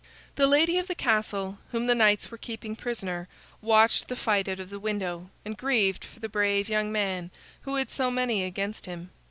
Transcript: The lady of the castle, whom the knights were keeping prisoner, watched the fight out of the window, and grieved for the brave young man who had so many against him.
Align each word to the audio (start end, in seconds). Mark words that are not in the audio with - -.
The 0.35 0.47
lady 0.47 0.79
of 0.79 0.87
the 0.87 0.95
castle, 0.95 1.59
whom 1.71 1.85
the 1.85 1.93
knights 1.93 2.31
were 2.31 2.37
keeping 2.39 2.75
prisoner, 2.75 3.27
watched 3.61 4.07
the 4.07 4.15
fight 4.15 4.47
out 4.47 4.59
of 4.59 4.71
the 4.71 4.79
window, 4.79 5.29
and 5.45 5.55
grieved 5.55 6.03
for 6.03 6.19
the 6.19 6.27
brave 6.27 6.67
young 6.69 6.91
man 6.91 7.29
who 7.61 7.75
had 7.75 7.91
so 7.91 8.09
many 8.09 8.43
against 8.43 8.87
him. 8.87 9.11